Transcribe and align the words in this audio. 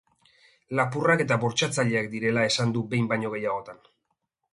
Lapurrak 0.77 1.19
eta 1.25 1.37
bortxatzaileak 1.43 2.09
direla 2.13 2.45
esan 2.53 2.73
du 2.79 2.83
behin 2.95 3.11
baina 3.13 3.31
gehiagotan. 3.35 3.83